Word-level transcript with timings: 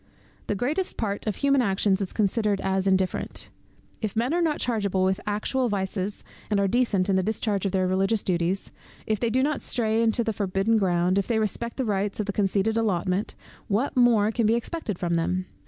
The 0.47 0.55
greatest 0.55 0.97
part 0.97 1.27
of 1.27 1.35
human 1.35 1.61
actions 1.61 2.01
is 2.01 2.11
considered 2.11 2.59
as 2.61 2.87
indifferent. 2.87 3.49
If 4.01 4.15
men 4.15 4.33
are 4.33 4.41
not 4.41 4.57
chargeable 4.59 5.03
with 5.03 5.21
actual 5.27 5.69
vices, 5.69 6.23
and 6.49 6.59
are 6.59 6.67
decent 6.67 7.07
in 7.07 7.17
the 7.17 7.21
discharge 7.21 7.67
of 7.67 7.71
their 7.71 7.85
religious 7.87 8.23
duties; 8.23 8.71
if 9.05 9.19
they 9.19 9.29
do 9.29 9.43
not 9.43 9.61
stray 9.61 10.01
into 10.01 10.23
the 10.23 10.33
forbidden 10.33 10.77
ground, 10.79 11.19
if 11.19 11.27
they 11.27 11.37
respect 11.37 11.77
the 11.77 11.85
rights 11.85 12.19
of 12.19 12.25
the 12.25 12.33
conceded 12.33 12.77
allotment, 12.77 13.35
what 13.67 13.95
more 13.95 14.31
can 14.31 14.47
be 14.47 14.55
expected 14.55 14.97
from 14.97 15.13
them? 15.13 15.45